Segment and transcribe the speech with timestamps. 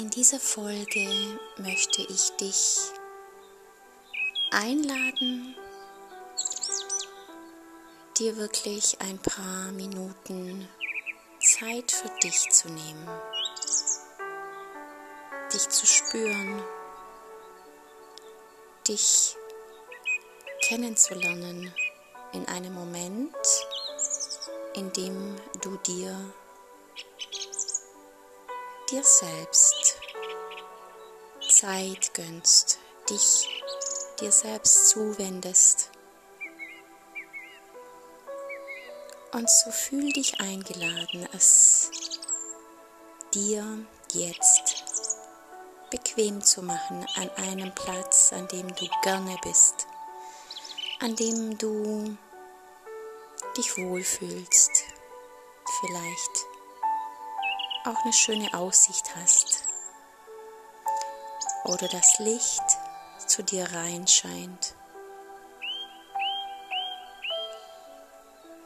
[0.00, 2.78] In dieser Folge möchte ich dich
[4.50, 5.54] einladen,
[8.18, 10.66] dir wirklich ein paar Minuten
[11.38, 13.08] Zeit für dich zu nehmen,
[15.52, 16.62] dich zu spüren,
[18.88, 19.36] dich
[20.62, 21.74] kennenzulernen
[22.32, 23.36] in einem Moment,
[24.72, 26.16] in dem du dir
[28.90, 29.89] dir selbst
[31.60, 32.78] Zeit gönnst,
[33.10, 33.46] dich
[34.18, 35.90] dir selbst zuwendest.
[39.32, 41.90] Und so fühl dich eingeladen, es
[43.34, 44.84] dir jetzt
[45.90, 49.86] bequem zu machen an einem Platz, an dem du gerne bist,
[51.00, 52.16] an dem du
[53.58, 54.84] dich wohlfühlst,
[55.80, 56.46] vielleicht
[57.84, 59.39] auch eine schöne Aussicht hast
[61.64, 62.62] oder das Licht
[63.26, 64.74] zu dir reinscheint.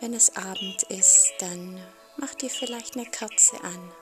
[0.01, 1.81] Wenn es Abend ist, dann
[2.17, 3.93] mach dir vielleicht eine Kerze an,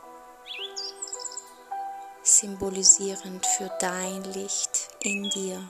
[2.22, 5.62] symbolisierend für dein Licht in dir.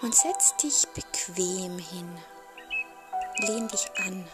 [0.00, 2.18] Und setz dich bequem hin,
[3.38, 4.28] lehn dich an,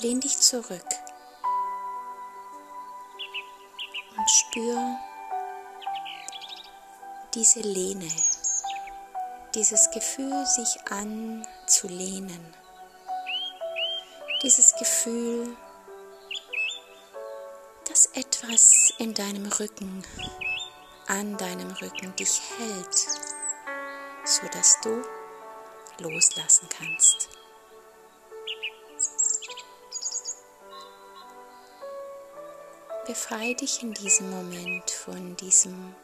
[0.00, 0.99] lehn dich zurück
[4.50, 4.98] spür
[7.34, 8.08] diese Lehne
[9.54, 12.54] dieses Gefühl, sich anzulehnen,
[14.44, 15.56] dieses Gefühl,
[17.88, 20.04] dass etwas in deinem Rücken,
[21.08, 23.08] an deinem Rücken dich hält,
[24.24, 25.02] sodass du
[25.98, 27.39] loslassen kannst.
[33.10, 35.96] Befreie dich in diesem Moment von diesem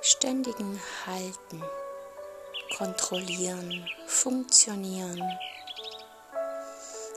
[0.00, 1.60] ständigen Halten,
[2.78, 5.20] Kontrollieren, Funktionieren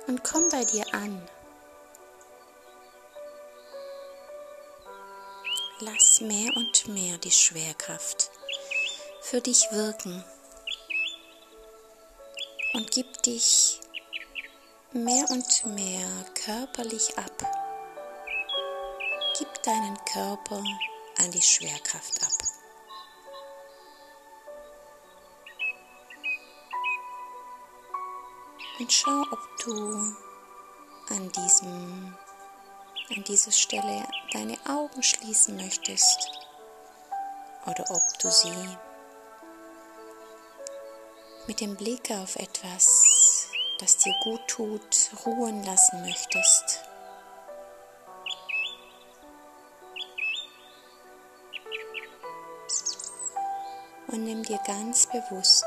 [0.07, 1.21] und komm bei dir an.
[5.81, 8.31] Lass mehr und mehr die Schwerkraft
[9.21, 10.23] für dich wirken
[12.73, 13.79] und gib dich
[14.91, 17.58] mehr und mehr körperlich ab.
[19.69, 20.63] Deinen Körper
[21.19, 22.31] an die Schwerkraft ab.
[28.79, 30.15] Und schau, ob du
[31.13, 32.17] an, diesem,
[33.15, 36.31] an dieser Stelle deine Augen schließen möchtest
[37.67, 38.77] oder ob du sie
[41.45, 43.47] mit dem Blick auf etwas,
[43.79, 46.88] das dir gut tut, ruhen lassen möchtest.
[54.11, 55.65] Und nimm dir ganz bewusst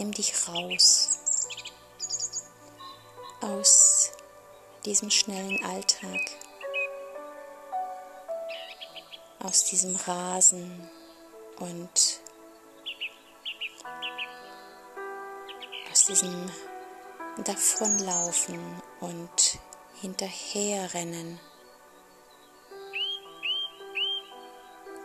[0.00, 1.18] Nimm dich raus
[3.42, 4.12] aus
[4.86, 6.20] diesem schnellen Alltag,
[9.40, 10.88] aus diesem Rasen
[11.58, 12.20] und
[15.92, 16.50] aus diesem
[17.44, 19.58] Davonlaufen und
[20.00, 21.38] Hinterherrennen.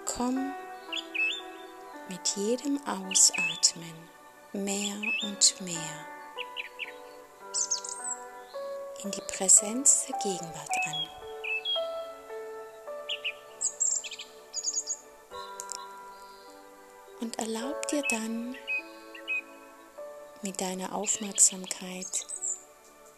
[0.05, 0.53] Komm
[2.09, 3.93] mit jedem Ausatmen
[4.53, 6.07] mehr und mehr
[9.03, 11.09] in die Präsenz der Gegenwart an.
[17.21, 18.55] Und erlaub dir dann
[20.41, 22.27] mit deiner Aufmerksamkeit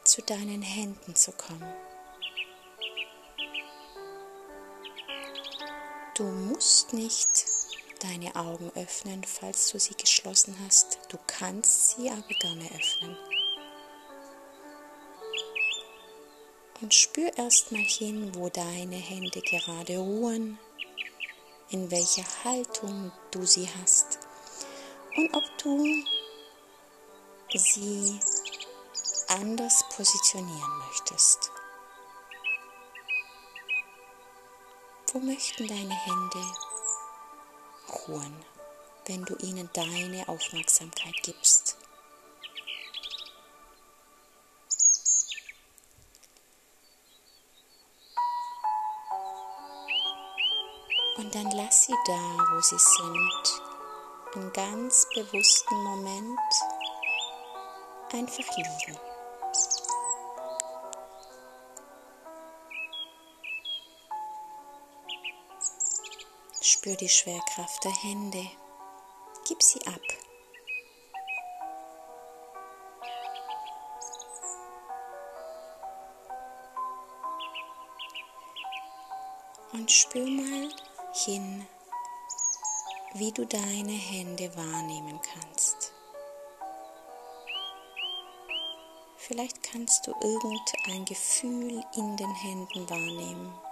[0.04, 1.74] zu deinen Händen zu kommen.
[6.16, 7.37] Du musst nicht
[8.00, 11.00] deine Augen öffnen, falls du sie geschlossen hast.
[11.10, 13.18] Du kannst sie aber gerne öffnen.
[16.82, 20.60] Und spür erstmal hin, wo deine Hände gerade ruhen,
[21.70, 24.20] in welcher Haltung du sie hast
[25.16, 25.84] und ob du
[27.54, 28.20] sie
[29.28, 31.52] anders positionieren möchtest.
[35.12, 36.67] Wo möchten deine Hände
[37.90, 38.36] ruhen,
[39.06, 41.78] wenn du ihnen deine Aufmerksamkeit gibst.
[51.18, 53.62] Und dann lass sie da, wo sie sind,
[54.36, 56.40] einen ganz bewussten Moment
[58.14, 59.07] einfach liegen.
[66.88, 68.50] Spür die Schwerkraft der Hände.
[69.46, 70.00] Gib sie ab.
[79.74, 80.70] Und spür mal
[81.14, 81.68] hin,
[83.16, 85.92] wie du deine Hände wahrnehmen kannst.
[89.18, 93.67] Vielleicht kannst du irgendein Gefühl in den Händen wahrnehmen.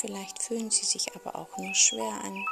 [0.00, 2.46] Vielleicht fühlen sie sich aber auch nur schwer an.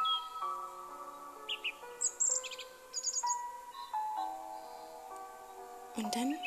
[5.96, 6.38] Und dann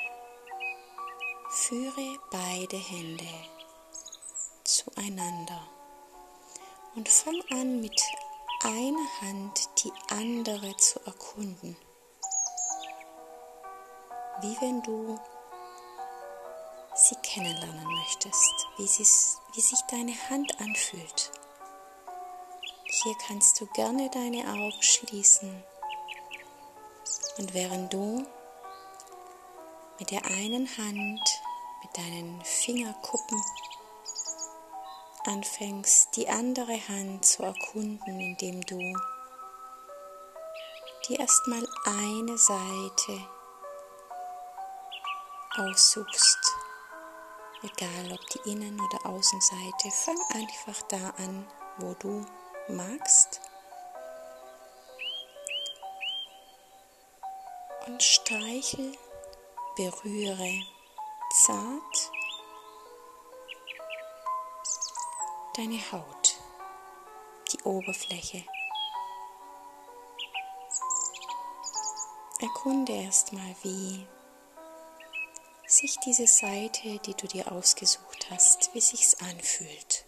[1.50, 3.28] führe beide Hände
[4.64, 5.68] zueinander
[6.96, 8.00] und fang an mit
[8.64, 11.76] einer Hand die andere zu erkunden.
[14.42, 15.20] Wie wenn du
[17.34, 21.32] kennenlernen möchtest, wie, wie sich deine Hand anfühlt.
[22.84, 25.64] Hier kannst du gerne deine Augen schließen
[27.38, 28.26] und während du
[30.00, 31.22] mit der einen Hand,
[31.84, 33.42] mit deinen Fingerkuppen
[35.26, 38.78] anfängst, die andere Hand zu erkunden, indem du
[41.08, 43.28] dir erstmal eine Seite
[45.58, 46.41] aussuchst,
[47.64, 51.48] egal ob die Innen- oder Außenseite, fang einfach da an,
[51.78, 52.26] wo du
[52.68, 53.42] magst.
[57.88, 58.98] Und streichel,
[59.76, 60.64] berühre
[61.46, 62.12] zart
[65.56, 66.38] deine Haut,
[67.52, 68.44] die Oberfläche.
[72.40, 74.08] Erkunde erstmal, wie
[75.82, 80.06] sich diese Seite, die du dir ausgesucht hast, wie sich's anfühlt.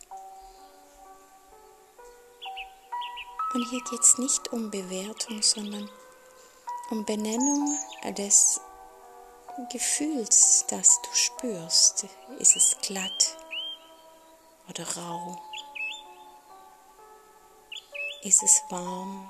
[3.53, 5.89] Und hier geht es nicht um Bewertung, sondern
[6.89, 7.77] um Benennung
[8.17, 8.61] des
[9.71, 12.05] Gefühls, das du spürst.
[12.39, 13.37] Ist es glatt?
[14.69, 15.41] oder rau?
[18.23, 19.29] Ist es warm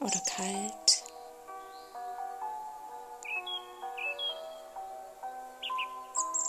[0.00, 0.85] oder kalt?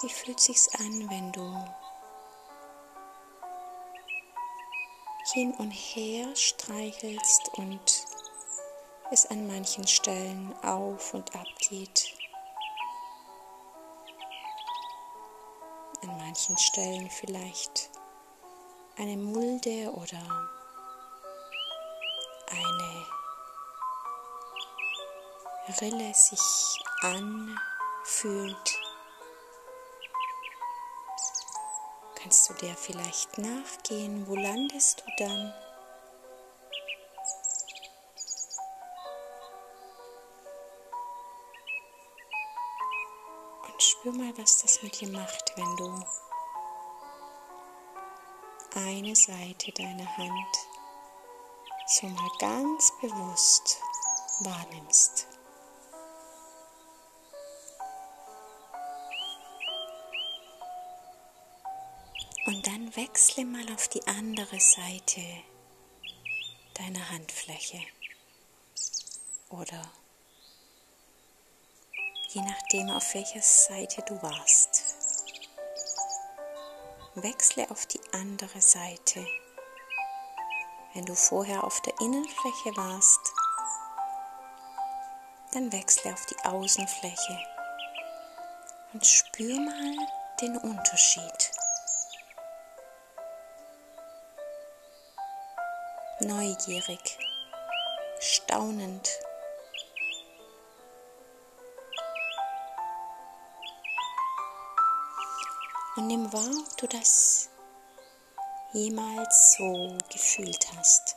[0.02, 1.66] Wie fühlt sich's an, wenn du
[5.34, 8.06] hin und her streichelst und
[9.12, 12.18] es an manchen Stellen auf und ab geht?
[16.04, 17.90] an manchen Stellen vielleicht
[18.98, 20.20] eine Mulde oder
[22.50, 23.06] eine
[25.82, 28.77] Rille sich anfühlt,
[32.28, 34.28] kannst du der vielleicht nachgehen.
[34.28, 35.54] Wo landest du dann?
[43.80, 46.06] Spür mal, was das mit dir macht, wenn du
[48.76, 50.58] eine Seite deiner Hand
[51.86, 53.80] so mal ganz bewusst
[54.42, 55.37] wahrnimmst.
[62.98, 65.22] Wechsle mal auf die andere Seite
[66.74, 67.80] deiner Handfläche
[69.50, 69.80] oder
[72.30, 74.96] je nachdem auf welcher Seite du warst.
[77.14, 79.24] Wechsle auf die andere Seite.
[80.96, 83.20] Wenn du vorher auf der Innenfläche warst,
[85.54, 87.40] dann wechsle auf die Außenfläche
[88.94, 90.08] und spür mal
[90.42, 91.52] den Unterschied.
[96.20, 97.18] Neugierig,
[98.20, 99.08] staunend
[105.98, 107.50] Und nimm wahr, ob du das
[108.72, 111.16] jemals so gefühlt hast.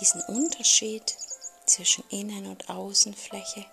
[0.00, 1.16] Diesen Unterschied
[1.66, 3.64] zwischen Innen- und Außenfläche.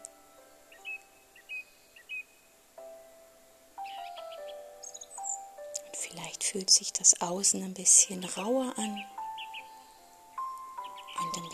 [5.85, 9.03] Und vielleicht fühlt sich das Außen ein bisschen rauer an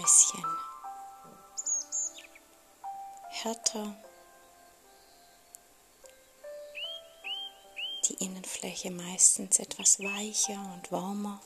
[0.03, 0.45] bisschen
[3.29, 3.95] härter.
[8.09, 11.39] die Innenfläche meistens etwas weicher und warmer.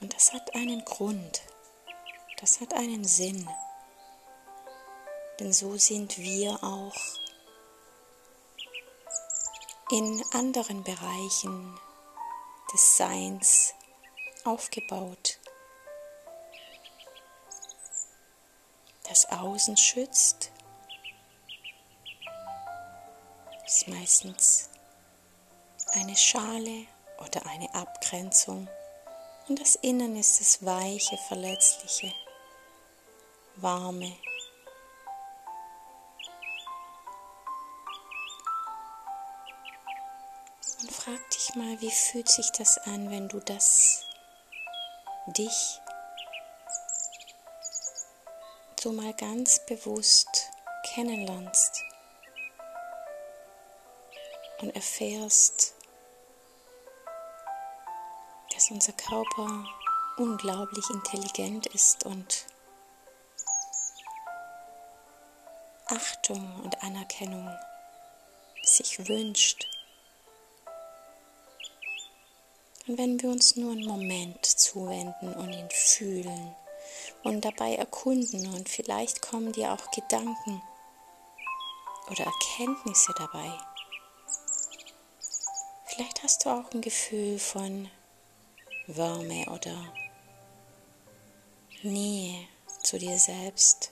[0.00, 1.42] Und das hat einen Grund,
[2.40, 3.48] das hat einen Sinn.
[5.38, 6.96] Denn so sind wir auch
[9.90, 11.78] in anderen Bereichen
[12.72, 13.72] des Seins
[14.44, 15.38] aufgebaut.
[19.08, 20.50] Das Außen schützt,
[23.64, 24.68] ist meistens
[25.92, 26.86] eine Schale
[27.18, 28.68] oder eine Abgrenzung
[29.48, 32.12] und das Innen ist das weiche, verletzliche,
[33.56, 34.12] warme.
[40.80, 44.04] Und frag dich mal, wie fühlt sich das an, wenn du das
[45.28, 45.80] dich
[48.86, 50.48] so mal ganz bewusst
[50.94, 51.82] kennenlernst
[54.60, 55.74] und erfährst,
[58.54, 59.64] dass unser Körper
[60.18, 62.46] unglaublich intelligent ist und
[65.86, 67.50] Achtung und Anerkennung
[68.62, 69.66] sich wünscht.
[72.86, 76.54] Und wenn wir uns nur einen Moment zuwenden und ihn fühlen
[77.26, 80.62] und dabei erkunden und vielleicht kommen dir auch Gedanken
[82.08, 83.50] oder Erkenntnisse dabei.
[85.86, 87.90] Vielleicht hast du auch ein Gefühl von
[88.86, 89.92] Wärme oder
[91.82, 92.46] Nähe
[92.84, 93.90] zu dir selbst.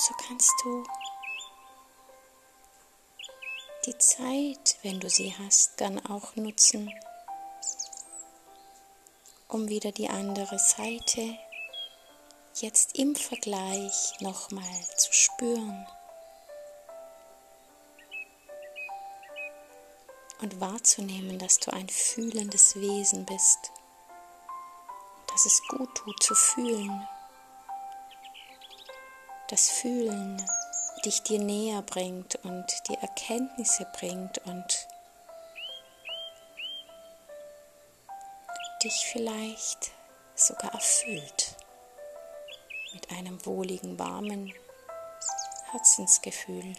[0.00, 0.84] So kannst du
[3.84, 6.88] die Zeit, wenn du sie hast, dann auch nutzen,
[9.48, 11.36] um wieder die andere Seite
[12.54, 15.84] jetzt im Vergleich nochmal zu spüren.
[20.40, 23.72] Und wahrzunehmen, dass du ein fühlendes Wesen bist,
[25.26, 27.08] dass es gut tut zu fühlen,
[29.48, 30.42] das Fühlen
[31.04, 34.88] dich dir näher bringt und die Erkenntnisse bringt und
[38.82, 39.90] dich vielleicht
[40.34, 41.56] sogar erfüllt
[42.92, 44.52] mit einem wohligen, warmen
[45.70, 46.74] Herzensgefühl.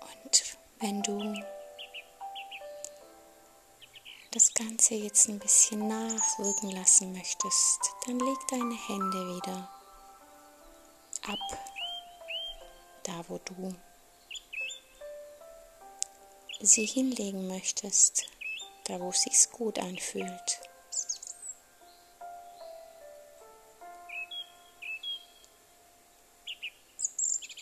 [0.00, 1.34] Und wenn du
[4.32, 9.68] das Ganze jetzt ein bisschen nachwirken lassen möchtest, dann leg deine Hände wieder
[11.26, 11.58] ab,
[13.02, 13.74] da wo du
[16.60, 18.26] sie hinlegen möchtest,
[18.84, 20.69] da wo es sich gut anfühlt.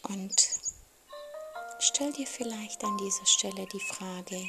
[0.09, 0.49] Und
[1.79, 4.43] stell dir vielleicht an dieser Stelle die Frage,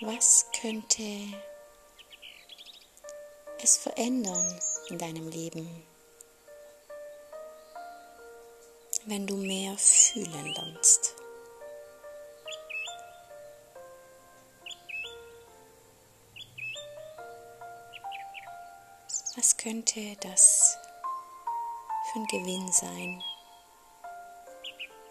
[0.00, 1.02] Was könnte
[3.60, 5.82] es verändern in deinem Leben,
[9.06, 11.17] wenn du mehr fühlen lernst?
[19.38, 20.76] Was könnte das
[22.10, 23.22] für ein Gewinn sein?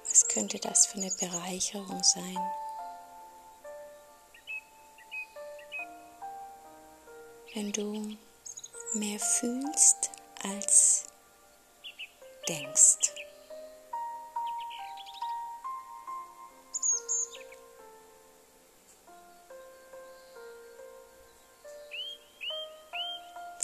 [0.10, 2.38] Was könnte das für eine Bereicherung sein?
[7.53, 8.17] wenn du
[8.93, 10.12] mehr fühlst
[10.43, 11.05] als
[12.48, 13.06] denkst.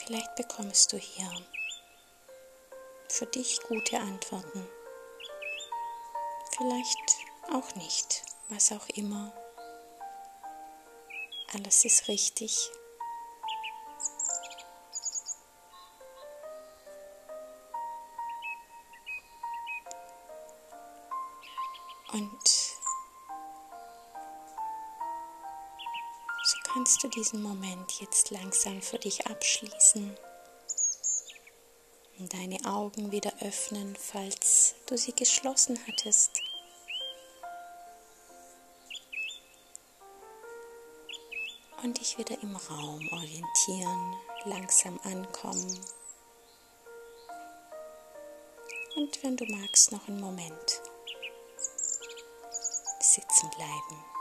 [0.05, 1.31] Vielleicht bekommst du hier
[3.07, 4.67] für dich gute Antworten.
[6.57, 7.17] Vielleicht
[7.53, 9.31] auch nicht, was auch immer.
[11.53, 12.69] Alles ist richtig.
[22.11, 22.62] Und
[26.73, 30.17] kannst du diesen Moment jetzt langsam für dich abschließen
[32.17, 36.41] und deine Augen wieder öffnen, falls du sie geschlossen hattest.
[41.83, 44.15] Und dich wieder im Raum orientieren,
[44.45, 45.79] langsam ankommen.
[48.95, 50.81] Und wenn du magst, noch einen Moment
[52.99, 54.12] sitzen bleiben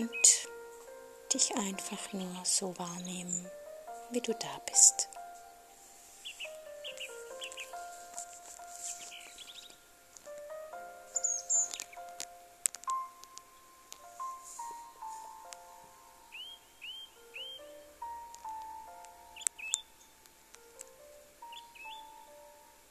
[0.00, 0.48] und
[1.34, 3.46] dich einfach nur so wahrnehmen,
[4.10, 5.08] wie du da bist.